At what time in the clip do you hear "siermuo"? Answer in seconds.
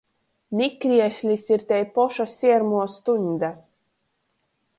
2.37-2.83